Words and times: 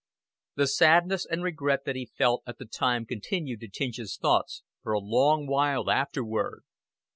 The 0.55 0.65
sadness 0.65 1.27
and 1.29 1.43
regret 1.43 1.85
that 1.85 1.95
he 1.95 2.07
felt 2.07 2.41
at 2.47 2.57
the 2.57 2.65
time 2.65 3.05
continued 3.05 3.59
to 3.59 3.67
tinge 3.67 3.97
his 3.97 4.17
thoughts 4.17 4.63
for 4.81 4.93
a 4.93 4.99
long 4.99 5.45
while 5.45 5.91
afterward. 5.91 6.63